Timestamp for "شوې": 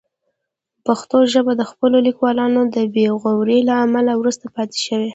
4.87-5.09